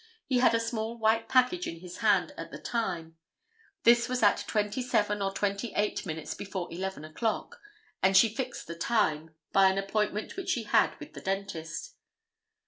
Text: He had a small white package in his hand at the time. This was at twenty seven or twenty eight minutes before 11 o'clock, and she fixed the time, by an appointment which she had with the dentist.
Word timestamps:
He 0.25 0.39
had 0.39 0.55
a 0.55 0.59
small 0.59 0.97
white 0.97 1.29
package 1.29 1.67
in 1.67 1.79
his 1.81 1.97
hand 1.97 2.33
at 2.35 2.49
the 2.49 2.57
time. 2.57 3.17
This 3.83 4.09
was 4.09 4.23
at 4.23 4.43
twenty 4.47 4.81
seven 4.81 5.21
or 5.21 5.31
twenty 5.31 5.73
eight 5.75 6.07
minutes 6.07 6.33
before 6.33 6.73
11 6.73 7.05
o'clock, 7.05 7.61
and 8.01 8.17
she 8.17 8.33
fixed 8.35 8.65
the 8.65 8.73
time, 8.73 9.35
by 9.51 9.69
an 9.69 9.77
appointment 9.77 10.37
which 10.37 10.49
she 10.49 10.63
had 10.63 10.99
with 10.99 11.13
the 11.13 11.21
dentist. 11.21 11.93